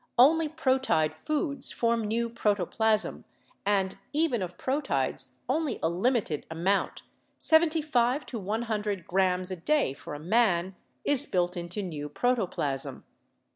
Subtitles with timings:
[0.17, 3.23] Only pro teid foods form new protoplasm
[3.67, 7.03] and even of proteids only a limited amount,
[7.37, 10.75] seventy five to one hundred grams a day for a man,
[11.05, 13.05] is built into new protoplasm.